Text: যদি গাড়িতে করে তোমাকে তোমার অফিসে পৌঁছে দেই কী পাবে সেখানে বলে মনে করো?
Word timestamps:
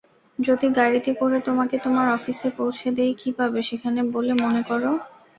যদি 0.39 0.67
গাড়িতে 0.77 1.11
করে 1.15 1.37
তোমাকে 1.47 1.75
তোমার 1.85 2.07
অফিসে 2.17 2.49
পৌঁছে 2.57 2.87
দেই 2.97 3.13
কী 3.15 3.29
পাবে 3.37 3.59
সেখানে 3.69 3.99
বলে 4.13 4.33
মনে 4.43 4.61
করো? 4.69 4.91